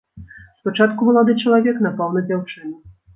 [0.61, 2.75] Спачатку малады чалавек напаў на дзяўчыну.